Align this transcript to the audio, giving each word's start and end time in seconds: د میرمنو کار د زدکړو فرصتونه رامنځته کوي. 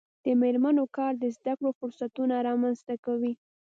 د 0.25 0.27
میرمنو 0.41 0.83
کار 0.97 1.13
د 1.19 1.23
زدکړو 1.35 1.69
فرصتونه 1.79 2.35
رامنځته 2.47 2.95
کوي. 3.05 3.33